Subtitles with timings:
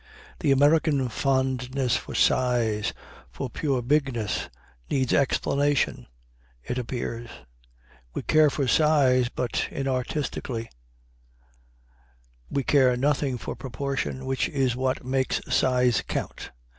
[0.39, 2.91] The American fondness for size
[3.29, 4.49] for pure bigness
[4.89, 6.07] needs explanation,
[6.63, 7.29] it appears;
[8.15, 10.69] we care for size, but inartistically;
[12.49, 16.49] we care nothing for proportion, which is what makes size count.